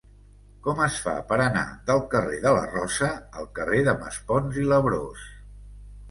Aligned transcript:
Com 0.67 0.79
es 0.83 0.95
fa 1.07 1.11
per 1.31 1.35
anar 1.41 1.61
del 1.89 1.99
carrer 2.13 2.39
de 2.45 2.53
la 2.55 2.63
Rosa 2.71 3.09
al 3.41 3.49
carrer 3.59 3.83
de 3.89 3.93
Maspons 3.99 4.57
i 4.63 4.65
Labrós? 4.71 5.27